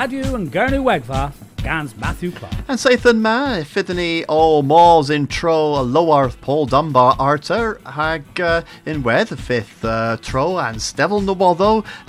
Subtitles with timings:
[0.00, 2.54] And Gernu Wegva, Gans Matthew Clark.
[2.68, 9.28] And Sathan Ma, Fidani all Mors intro Lowarth Paul Dunbar Arter, Hag uh, in Wed,
[9.28, 11.20] fifth uh, Tro and Stevel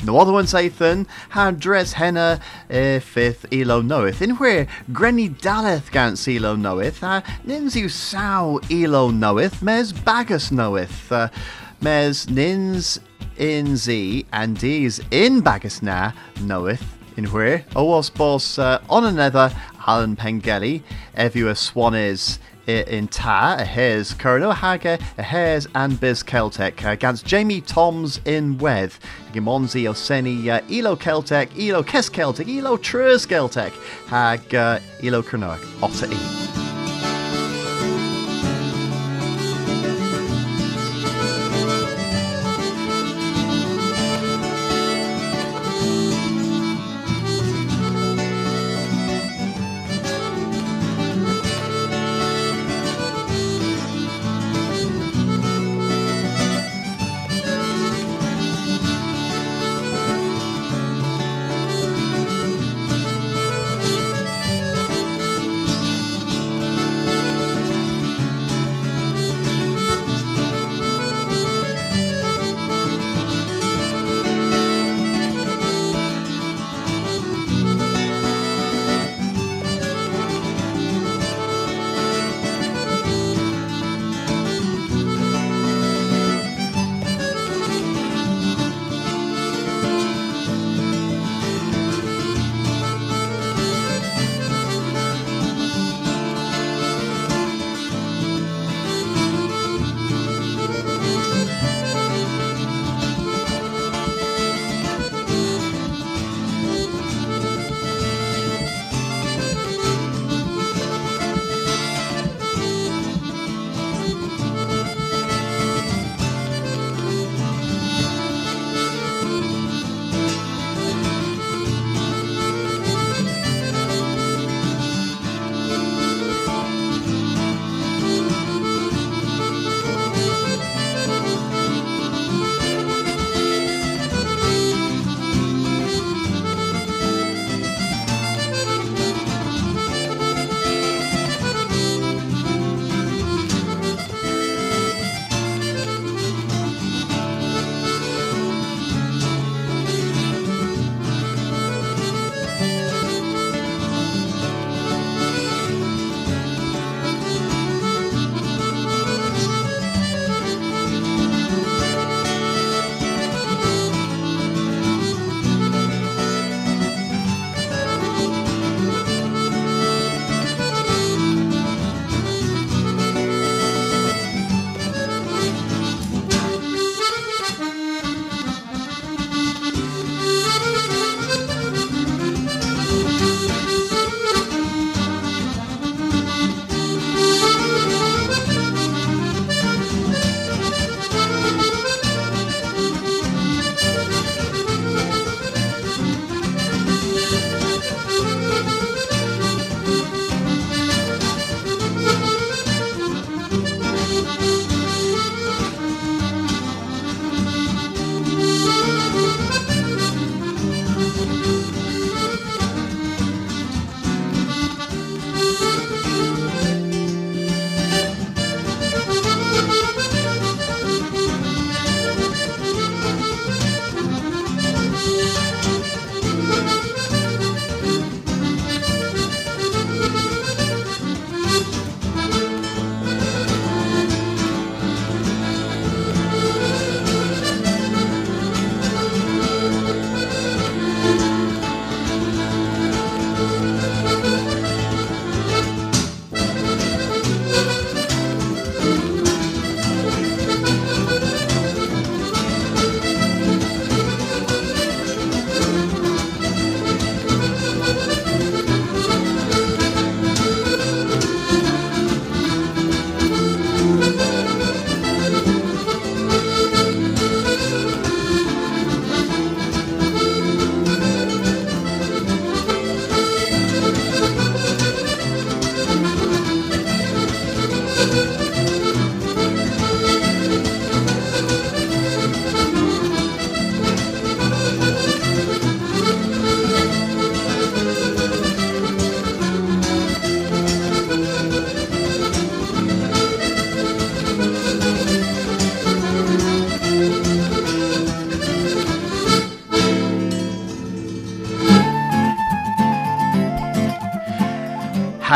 [0.05, 2.39] no other one Sathan, had Dress Henna,
[2.69, 8.61] uh, fifth Elo Knoweth, in where Grenny Daleth Gans Elo Knoweth, uh, Nins you Sow
[8.69, 11.29] Elo Knoweth, Mes Bagus Knoweth, uh,
[11.81, 12.99] Mes Nins
[13.39, 19.51] in Z and D's in Bagasna knoweth in Owas boss uh, on another
[19.85, 20.81] Alan Pengelly
[21.17, 24.53] Evua Swan is in Ta, a hairs Curno
[25.17, 28.99] hairs and Biz Celtic against Jamie Toms in Weth,
[29.33, 33.73] Gimonzi Oseni uh, Elo Celtic, Elo Kes Celtic, Elo Trus Celtic,
[34.07, 36.78] Hag uh, Elo Kernoak, Otter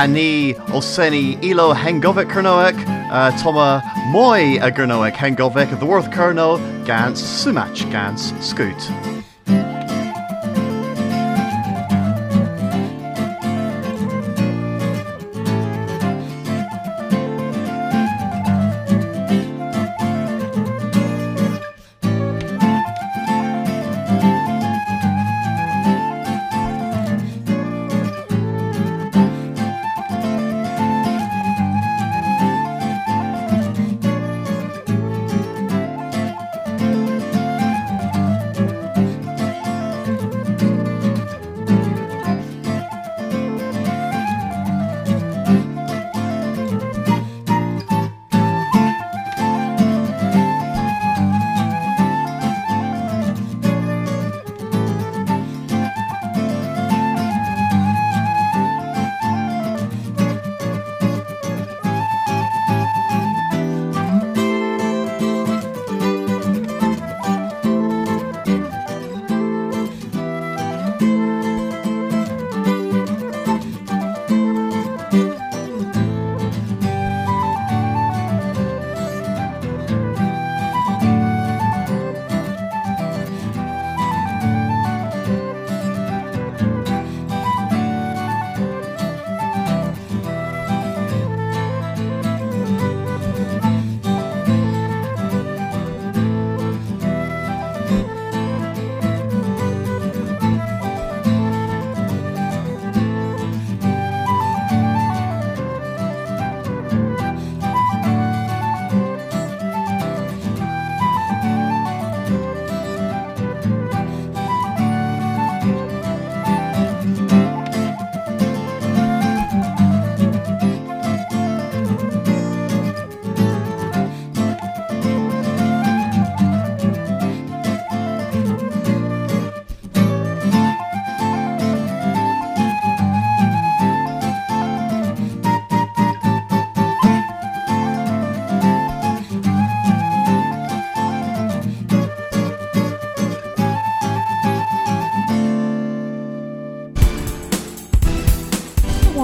[0.03, 2.77] Hani Oseni Ilo Hengovic Kernoek,
[3.09, 4.69] uh, Toma Moi a
[5.13, 9.12] Hengovic, the Worth Kerno, Gans Sumach Gans Scoot.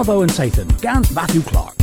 [0.09, 1.75] Bravo and Satan, gans Matthew Clark.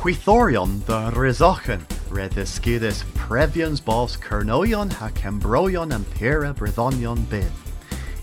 [0.00, 1.80] Huithorion the Rizochen,
[2.10, 7.48] red the skidis previons bos Kernoion ha Cambroion and Pera Brethonion bin.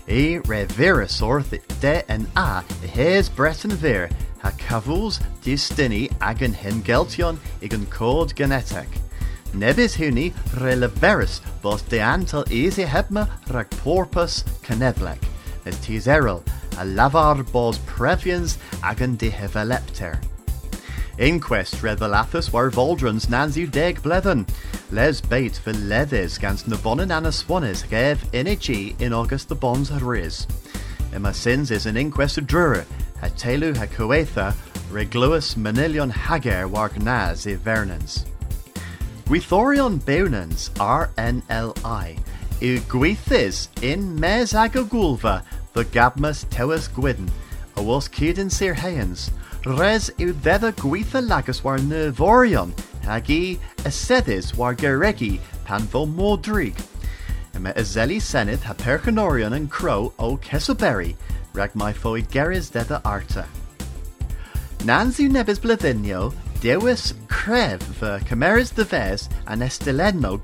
[0.06, 2.60] E reverus orth de en a
[2.92, 4.10] hes breton ver
[4.42, 8.88] ha cavuls distini agen hengeltion igen code genetic.
[9.54, 15.22] Nebis huni releverus bos de antal easy hebma rag porpus canevlek,
[15.64, 16.42] as tiserel
[16.78, 20.18] a lavar bos previans agan de hevelepter.
[21.18, 24.46] Inquest revelathus war voldrons nanzu deg blethen,
[24.92, 30.46] les bait veledhes gans nabonin anaswanis gev inichi in August the bonds riz.
[31.12, 32.84] Emma sins is an inquest drura,
[33.22, 34.54] a telu ha coetha,
[34.92, 38.24] regluus manilion hager war naz i vernans.
[39.26, 42.16] Gwithorion beunans RNLI,
[42.62, 47.28] i gweithis in mes agagulva the gabmas tewis gwydn,
[47.76, 48.74] a was cydyn sir
[49.64, 52.72] res ddedda gweitha lagus war nervorion,
[53.04, 56.76] hag i aseddys war geregi pan fo modrig.
[57.54, 61.14] Yma azeli senydd ha perchanorion yn crow o cesoberi,
[61.54, 61.92] rag mai
[62.32, 63.46] geris ddedda arta.
[64.84, 65.58] Nans yw nebys
[66.62, 69.62] dewis cref fy cymerys dyfes an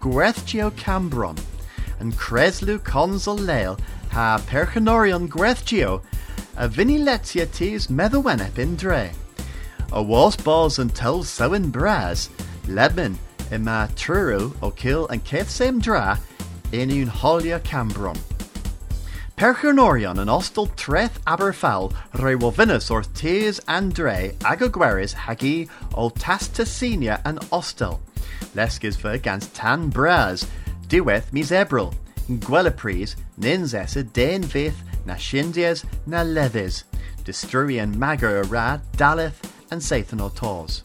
[0.02, 1.38] gwethgio cambron,
[2.00, 3.78] yn creslu consol leil
[4.14, 6.00] ha perchanorion gwethgio,
[6.56, 9.10] a vini letia tis meddwenep in dre.
[9.90, 12.30] A was balls and tel sewin bras,
[12.68, 13.18] lebin
[13.50, 16.16] ima truru o kill and keth same dra
[16.70, 18.16] in un holia cambron.
[19.36, 21.92] Perchanorion an ostel treth aberfal
[22.22, 27.98] re wovinus or tis and dre agogweris hagi o tastasenia and ostel.
[28.54, 30.46] Leskis ver gans tan bras,
[30.86, 31.50] diweth mis
[32.28, 32.40] ebril.
[32.40, 36.84] Gwelapries, nins essa den vith na shindias na levis,
[37.24, 40.82] destruian magar ra daleth and Satan o tos.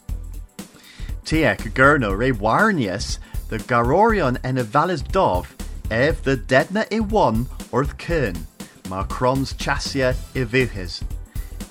[1.26, 3.20] Tiek gurno re warnius,
[3.50, 5.56] the garorion valis dov,
[5.92, 8.48] ev the dedna i one orth kern,
[8.90, 11.04] mar crons chasia i vuhis.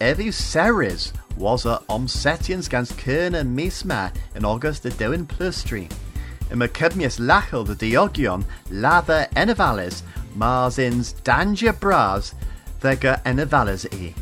[0.01, 5.91] Evu seris was a omsetians gans kern and misma in August the doin plustri.
[6.51, 10.03] Im academius lachel the diogion lather enavalis
[10.35, 12.35] mars ins danger bras
[12.81, 14.15] thega enavalis e.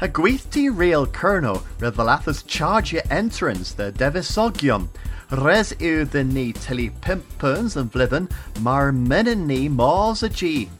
[0.00, 4.88] A gweithti real kerno rydvalathus charge entrance the devisogium.
[5.30, 8.28] Res yw ddyn ni tylu pimp pyrns yn
[8.62, 10.70] mar menyn ni mors a g.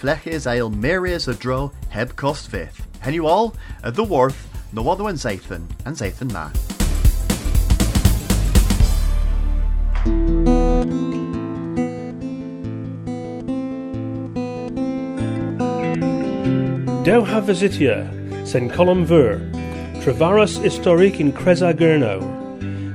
[0.00, 2.84] Flechys ail merias a dro heb cost fydd.
[3.00, 6.75] Hen you all, the worth, no other one Zathan, and Zathan ma.
[17.06, 18.02] Dew ha visitia,
[18.44, 19.38] sen colum ver,
[20.02, 22.18] Travaris historique in Cresa Gurno.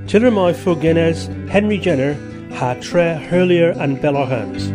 [0.05, 2.17] Tiller my Fugenes, Henry Jenner,
[2.55, 4.67] ha tre Hurlier and Bellohans.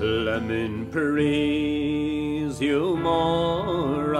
[0.00, 4.16] Lemon praise you more,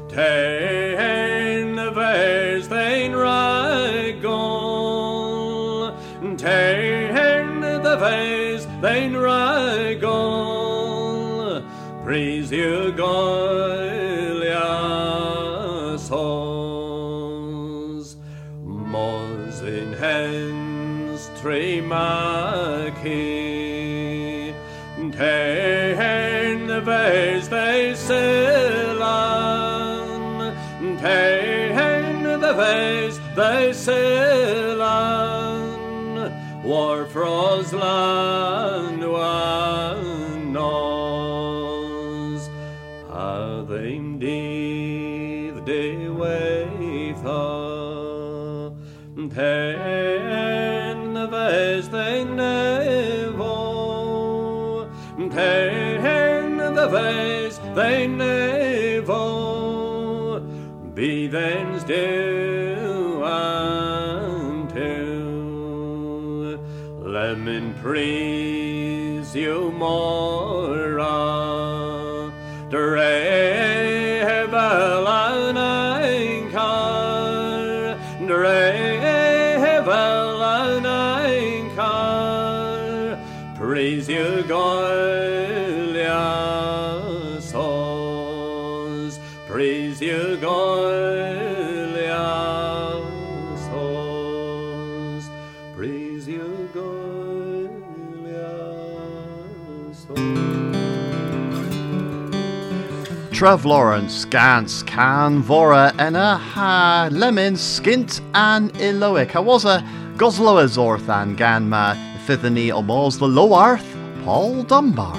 [0.09, 4.33] Tain the vase thein ragol,
[6.37, 10.03] Tain the vase thein ragol,
[12.05, 13.29] praise you, Goliath's
[16.09, 18.17] halls.
[18.65, 22.26] Mos in hands tremaki,
[33.37, 34.01] they silan,
[36.65, 39.66] War froslan wan
[69.37, 70.99] you more
[103.37, 109.37] Trev Lawrence, Gans, Can, Vora, Enna, Ha, Lemon, Skint, and Iloic.
[109.37, 109.85] I was a
[110.17, 111.95] Gosloas Orthan, Gan, Ma,
[112.27, 115.19] Fithany, Almost the Low Earth, Paul Dunbar.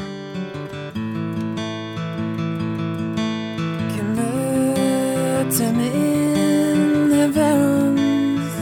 [3.93, 8.57] Knöten in the värms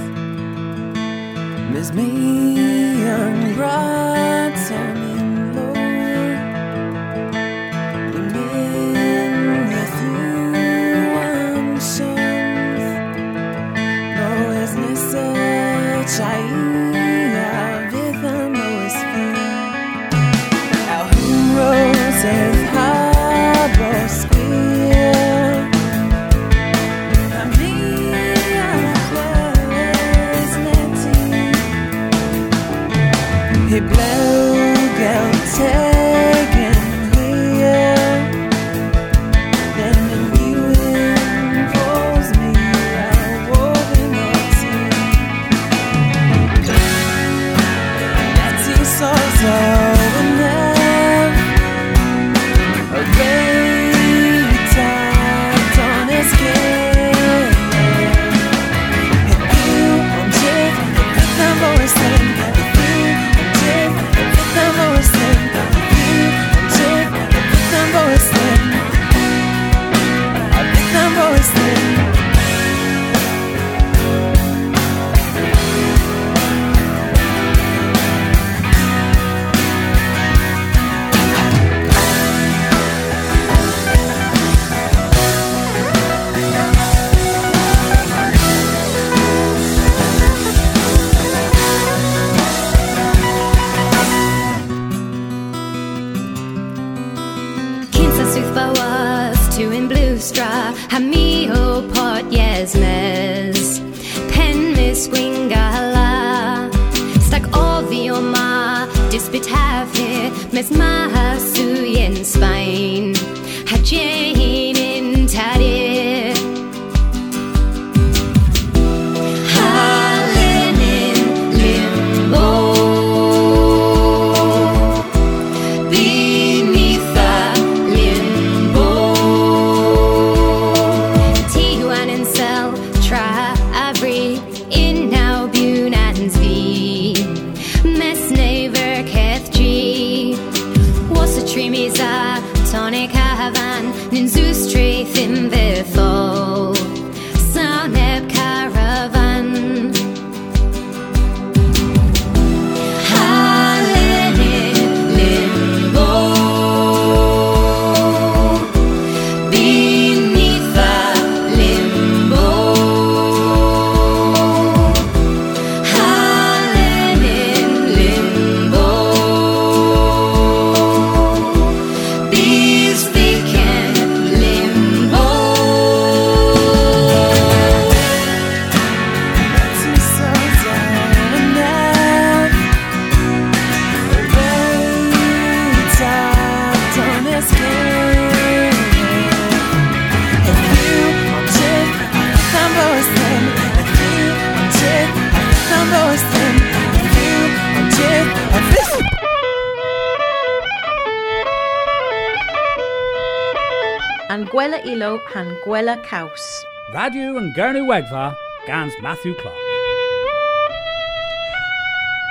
[205.65, 206.63] gwella caws.
[206.93, 208.35] Radio and Gurnu Wegva,
[208.67, 209.57] Gans Matthew Clark.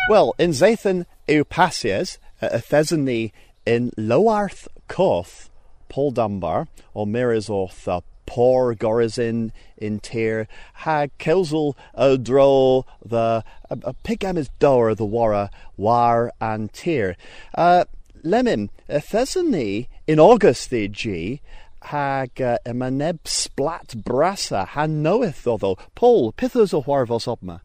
[0.09, 3.33] Well, in Zathan Eupasias, a Thesany
[3.67, 5.51] in Loarth Koth,
[5.89, 14.37] Paul Dunbar, or Mirisorth, uh, Por Gorizin in Tyr, Hag Kelzel Odro, the a Pigam
[14.37, 17.17] is Dower, the Wara, War and Tyr.
[17.55, 17.85] Uh,
[18.23, 21.43] Lemon, a Thesany in August the G,
[21.85, 27.61] hag uh, emaneb splat brasa han knoweth although Paul pithos o warvos obma.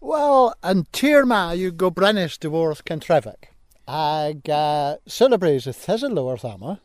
[0.00, 3.50] Well, an tír you go brenis de wrth Kentrefec.
[3.86, 6.80] Ag uh, celebrate a thesel wrth ama.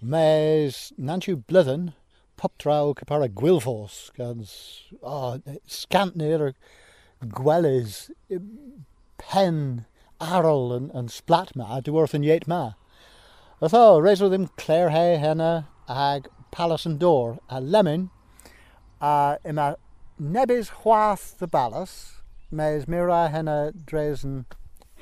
[0.00, 1.92] Mes nanchu blithen
[2.36, 4.12] pop draw capara gwilfos.
[4.16, 6.54] Gans oh, scant near
[7.24, 8.10] gwellis
[9.18, 9.86] pen
[10.20, 12.72] arl and, and splat ma de wrth and yet ma.
[13.64, 18.10] Atho, raise with him Clare Hay henna ag palace and door a lemon
[19.00, 19.78] uh, ima
[20.20, 24.44] nebis hwath the ballas mes mira henna dresen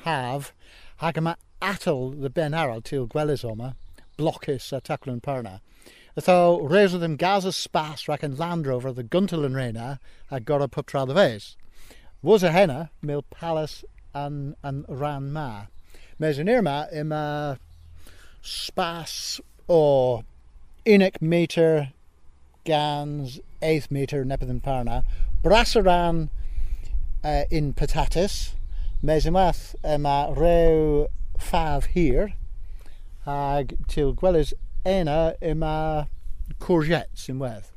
[0.05, 0.53] have
[1.01, 3.75] hagama atel the ben aral til gwellisoma
[4.17, 5.59] blockis a taclun perna
[6.15, 9.99] Atho raise with him Gaza spas rack and Land Rover the Guntel and Reina
[10.31, 11.57] ag gora putra the vase
[12.21, 15.63] was a henna mil palace and and ran ma.
[16.17, 17.59] Mes in irma ima
[18.43, 20.23] spas or
[20.85, 21.93] inic meter
[22.65, 25.03] gans eighth meter nepathan parna
[25.41, 26.27] brassaran
[27.23, 28.55] uh, in patatis
[29.01, 31.07] mesimath ema reu
[31.39, 32.33] fav here
[33.25, 34.53] ag til gwellis
[34.85, 36.09] ena ima
[36.59, 37.71] courgettes in weth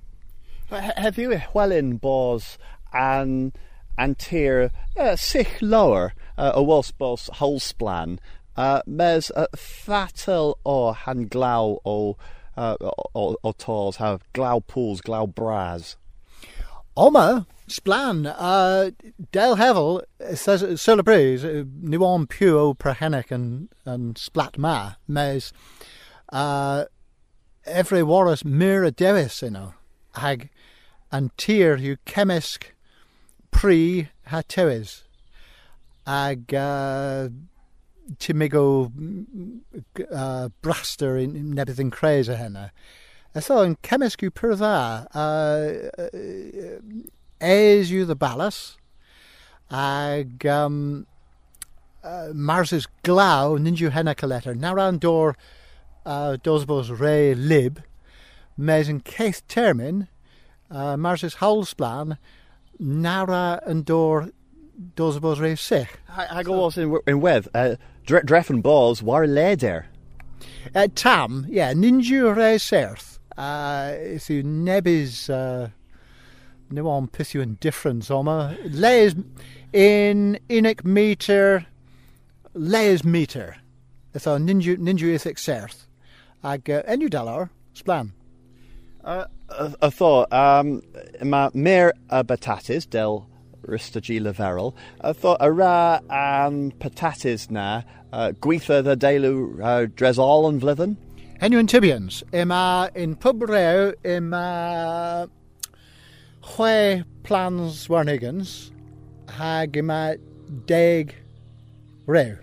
[0.68, 2.58] Have you Hwelin bos
[2.92, 3.52] an
[3.96, 8.18] antir uh, sich lower uh, a was bos holsplan
[8.56, 12.16] uh, mes uh, fatal o han glau o
[12.56, 12.76] uh,
[13.14, 15.96] o, o tors have glau pools glau bras.
[16.96, 18.90] Oma splan uh,
[19.32, 20.02] del hevel
[20.34, 21.42] says celebres
[21.82, 25.52] nuon puo prahenic and and splat ma mes
[26.32, 26.84] uh,
[27.64, 29.74] every warus mira devis you know
[30.14, 30.48] hag
[31.10, 32.72] and tier you chemisk
[33.50, 35.02] pre hatewis
[36.06, 37.28] ag uh,
[38.14, 38.90] timigo
[40.12, 42.72] uh, braster in nebethyn craze a henna.
[43.38, 45.90] So in chemisk you per dda, uh,
[47.42, 48.76] uh, you the ballas,
[49.70, 51.06] ag um,
[52.02, 55.36] uh, Mars's glaw ninju henna collector, naran dor
[56.06, 57.82] uh, dosbos re lib,
[58.56, 60.08] mes in case termin,
[60.70, 62.16] uh, Mars's howlsplan,
[62.78, 64.30] nara and dor
[64.94, 65.88] dosbos re sich.
[66.08, 69.84] I, I go was in in weth uh, dre, dreffen bos war leder.
[70.74, 73.18] Uh, tam, yeah, ninju re serth.
[73.36, 75.68] Uh, you nebis uh,
[76.70, 78.56] no on pithu and difference oma.
[78.64, 79.14] Layers
[79.72, 81.66] in inic meter
[82.54, 83.56] layers meter.
[84.16, 85.86] So ninju ninju ithic serth.
[86.42, 88.12] Ag uh, enw dalar splan.
[89.04, 89.26] Uh,
[89.90, 90.82] thought um,
[91.22, 93.28] ma mer a batatis del
[93.66, 94.74] ristagy leverel.
[95.00, 100.96] I thought a ra an patatis na uh, gweitha the delu uh, dresol and vlithen.
[101.40, 105.28] Henw yn Tibians, yma in pub rew, yma
[106.54, 108.70] chwe plans warnigans,
[109.36, 109.76] hag
[110.66, 111.14] deg
[112.06, 112.38] rew.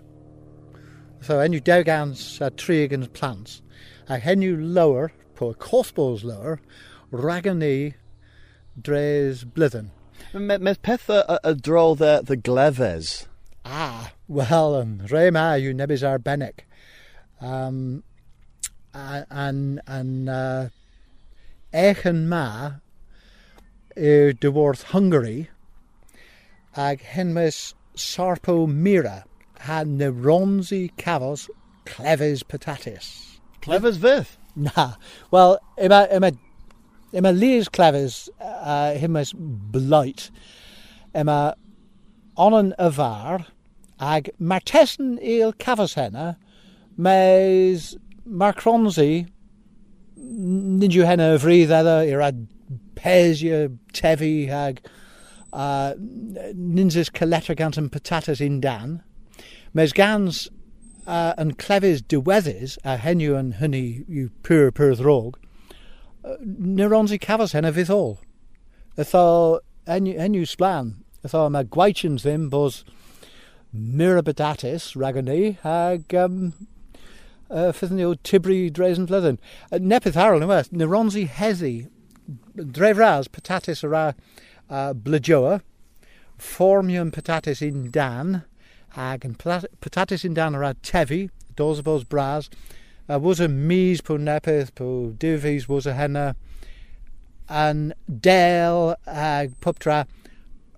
[1.20, 3.62] So henw deg ans a trigans plans.
[4.08, 6.60] A henw lower, po cosbos lower,
[7.10, 7.94] ragani
[8.80, 9.90] dres blithen.
[10.34, 13.28] Mes peth a, a dro the, the gleves.
[13.64, 16.60] Ah, well, um, re ma yw nebys arbennig.
[17.40, 18.02] Um,
[18.92, 20.68] a- an, an uh,
[21.72, 22.72] echen ma
[23.96, 25.50] yw dyworth Hungary
[26.76, 29.24] ag henmes sarpo mira
[29.60, 31.48] ha neuronsi cafos
[31.86, 33.38] cleves patatis.
[33.62, 34.36] Cleves vith.
[34.56, 34.94] Na,
[35.30, 36.36] wel, yma, yma,
[37.14, 40.30] Yma Lees Clevers uh, hymys blight.
[41.14, 41.54] Yma
[42.36, 43.46] onan y far
[44.02, 46.32] ag mae'r tesyn i'l cafos henna
[46.98, 47.92] mes
[48.26, 49.12] mae'r cronsi
[50.16, 52.42] nid yw henna y frydd edda i'r ad
[52.98, 53.62] pesio
[53.94, 54.82] tefi ag
[55.52, 58.98] uh, ninsis coletter gant yn patatas un dan.
[59.74, 60.48] Mes gans
[61.06, 65.38] uh, yn clefys diweddus, a henyw yn hynny yw pur pur ddrog
[66.40, 68.16] neurons i cafos hen a fydd ôl.
[69.00, 69.24] Ytho
[69.90, 70.94] enw, enw sblan,
[71.26, 72.82] ytho mae gwaition ddim bos
[73.74, 76.54] mirabadatis rag ni, ag um,
[77.50, 79.40] uh, ffyddyn ni o tibri dres yn flydden.
[79.70, 81.74] Uh, nepeth arall, yma, e, neurons i heddi,
[82.54, 84.04] dref ras, patatis ar ra
[84.70, 85.60] uh, blydioa,
[86.38, 88.42] formium patatis in dan,
[88.94, 91.26] ag yn patatis un dan ar ra tefi,
[91.58, 92.48] dos o bos bras,
[93.08, 96.34] uh, was a mis po nepeth, po difis was a henna,
[97.48, 100.06] an del ag puptra,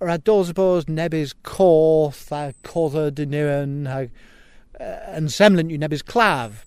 [0.00, 4.10] ra dos y bos nebys coth a cotha dynion, ag
[4.80, 6.64] uh, yn semlent yw nebys claf,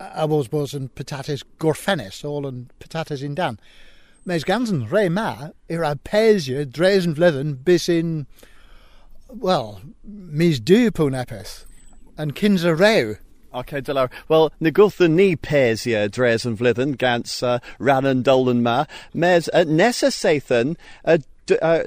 [0.00, 3.58] a was bos yn patatis gorffenus, all yn patatis in dan.
[4.24, 8.26] Mes gansen re ma, i'r a yn flydden, bys in,
[9.28, 11.64] well, mis du pwn epeth,
[12.18, 13.16] yn cyns rew.
[13.54, 14.10] Okay, Delar.
[14.26, 18.86] Well, Nagutha ni pesia dres yn flydden gans uh, ran yn dolan ma.
[19.14, 21.18] Mes uh, nesa seithan uh,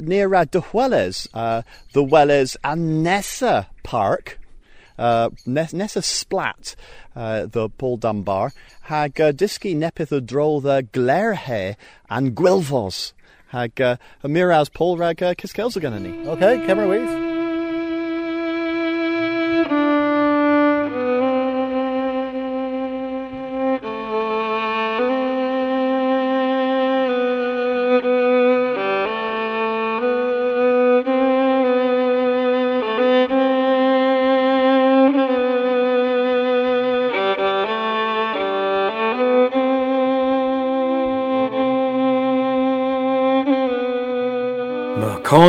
[0.02, 4.40] near uh, dychweles, uh, the Welles and Nessa Park,
[4.98, 6.76] uh, Nes- Nessa Splat,
[7.18, 8.54] uh, the Paul Dunbar,
[8.84, 11.76] hag uh, disgi nepith o dro the Glerhe
[12.10, 13.12] and Gwilfos.
[13.48, 16.30] Hag uh, miraz Paul rag uh, Kiskels o gynnu ni.
[16.30, 17.27] Okay, camera with.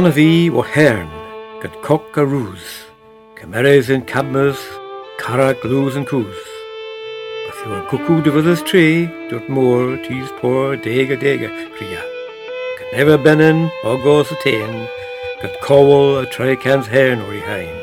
[0.09, 1.09] Ma con a fi o hern,
[1.61, 2.65] gyd coc a rŵs,
[3.37, 4.57] cymeres yn cabmers,
[5.21, 6.45] cara glws yn cws.
[7.45, 8.85] Bath yw yn cwcw dyfyddys tri,
[9.29, 12.01] dwrt môr, tis por, deg a deg a cria.
[12.79, 14.79] Gyd nefa bennen, ogos y ten,
[15.43, 17.83] gyd cowol a trai cans hern o'r i hain.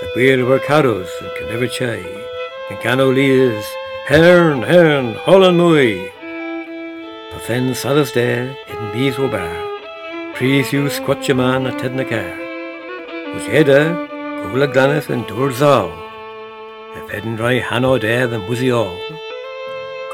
[0.00, 2.00] Da gwir o'r caros yn cynefa chai,
[2.72, 3.70] yn gano lias,
[4.08, 6.02] hern, hern, holan mwy.
[7.30, 8.26] Pathen sadas de,
[8.66, 9.30] hidden bees o
[10.34, 10.38] bar.
[10.38, 12.34] Prys yw squatcha man a tedna car.
[13.34, 14.08] Wys eda,
[14.42, 15.90] gwyl a glaneth yn dŵr zal.
[16.94, 18.98] E pedyn rai hano dedd yn mwsi ol.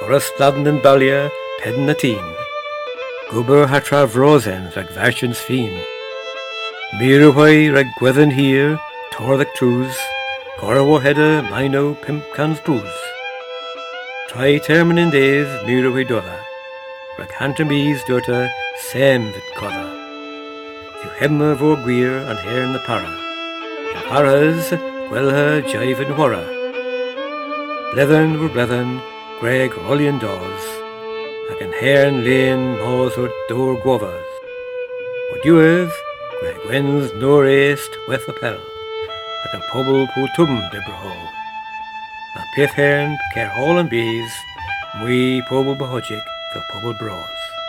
[0.00, 1.30] Goras ladn yn balia,
[1.62, 2.36] pedyn a tîn.
[3.30, 5.78] Gwbyr hatra frosen rhag farsians ffin.
[6.98, 8.78] Mir o hwy rhag gwedden hir.
[10.60, 12.60] Gora o heda, maino pimp cans
[14.98, 16.36] yn dedd, mir o hwy dodda.
[17.18, 18.48] Rhag hantam bys dwrta,
[18.90, 19.32] sem.
[21.00, 23.08] Yw hemma fo gwir an her na para.
[23.94, 24.66] Yw paras,
[25.08, 26.42] gwelha jaif yn wara.
[27.94, 28.90] Blethen fo blethen,
[29.40, 30.66] Greg Rollian Dawes,
[31.48, 34.34] ac yn hern lein mos o'r dŵr gwofas.
[35.32, 35.96] O diwedd,
[36.42, 38.60] Greg Wens nôr eist weth y pel,
[39.46, 41.24] ac yn pobl pw twm de brahol.
[42.36, 44.36] A peth hern cer hol yn bys,
[45.00, 47.59] mwy pobl behodig fel pobl bros.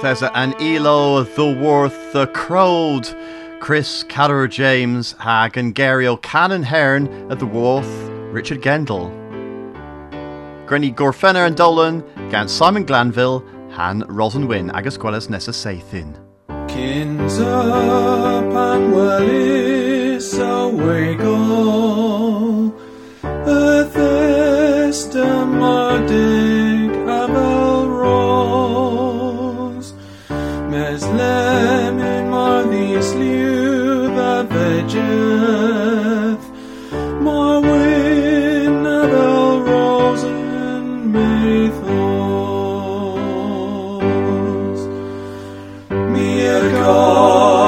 [0.00, 3.06] Theza and Elo, The Worth, The Crowd,
[3.60, 7.86] Chris Catter, James Hag and Gariel Cannon Hearn at The Worth,
[8.32, 9.10] Richard Gendall.
[10.66, 16.16] Granny Gorfenner and Dolan, Gant Simon Glanville, Han Rosenwin, Agus Quellas Nessa Sathin.
[16.66, 22.74] Kins up and well is awake all,
[23.22, 23.84] a
[46.90, 47.59] Senhor.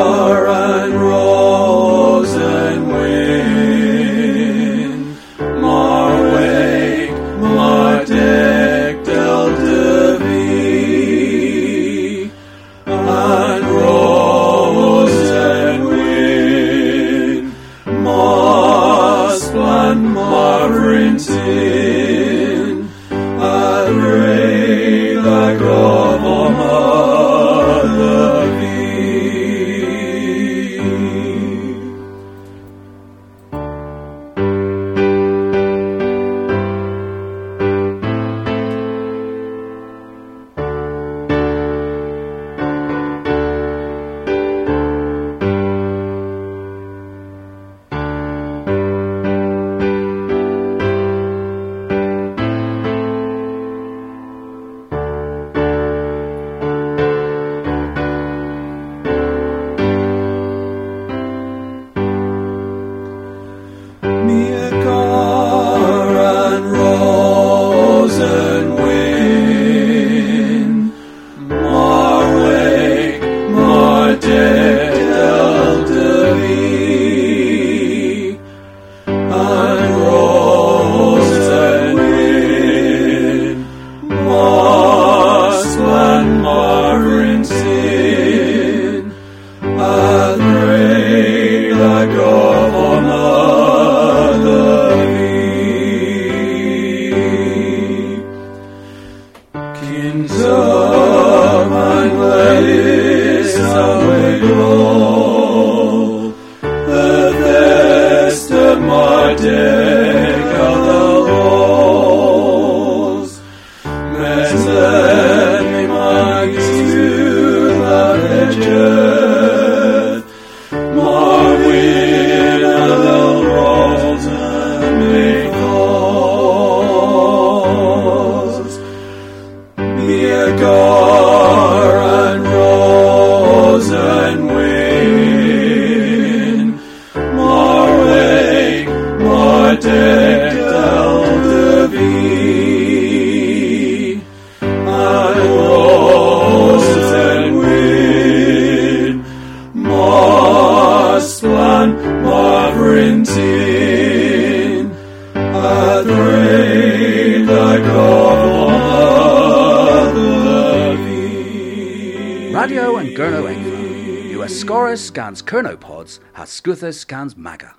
[165.33, 167.75] scans kernopods has Scuthus scans maga.